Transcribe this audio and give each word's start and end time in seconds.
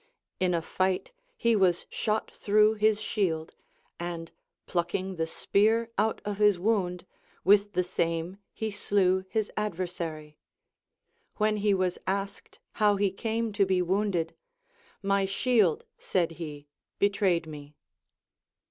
In 0.39 0.55
a 0.55 0.63
fight 0.63 1.11
he 1.37 1.55
was 1.55 1.85
shot 1.87 2.31
through 2.31 2.73
his 2.73 2.99
shield, 2.99 3.53
and 3.99 4.31
pkicking 4.67 5.15
the 5.17 5.27
spear 5.27 5.91
out 5.95 6.21
of 6.25 6.39
his 6.39 6.55
Avound, 6.57 7.05
with 7.43 7.73
the 7.73 7.83
same 7.83 8.39
he 8.51 8.71
slew 8.71 9.23
his 9.29 9.51
adversary. 9.55 10.39
AVhen 11.39 11.59
he 11.59 11.75
was 11.75 11.99
asked 12.07 12.57
how 12.81 12.95
he 12.95 13.11
came 13.11 13.53
to 13.53 13.63
be 13.63 13.79
wounded. 13.83 14.33
My 15.03 15.25
shield, 15.25 15.85
said 15.99 16.31
he, 16.41 16.65
betrayed 16.97 17.45
me. 17.45 17.75